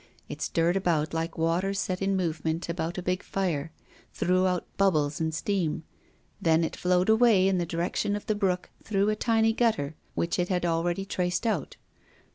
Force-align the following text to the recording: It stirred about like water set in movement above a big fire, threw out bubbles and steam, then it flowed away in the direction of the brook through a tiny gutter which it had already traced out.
It 0.27 0.41
stirred 0.41 0.75
about 0.75 1.13
like 1.13 1.37
water 1.37 1.75
set 1.75 2.01
in 2.01 2.17
movement 2.17 2.67
above 2.67 2.97
a 2.97 3.03
big 3.03 3.21
fire, 3.21 3.71
threw 4.11 4.47
out 4.47 4.65
bubbles 4.75 5.19
and 5.21 5.31
steam, 5.31 5.83
then 6.41 6.63
it 6.63 6.75
flowed 6.75 7.07
away 7.07 7.47
in 7.47 7.59
the 7.59 7.67
direction 7.67 8.15
of 8.15 8.25
the 8.25 8.33
brook 8.33 8.71
through 8.83 9.09
a 9.09 9.15
tiny 9.15 9.53
gutter 9.53 9.93
which 10.15 10.39
it 10.39 10.49
had 10.49 10.65
already 10.65 11.05
traced 11.05 11.45
out. 11.45 11.77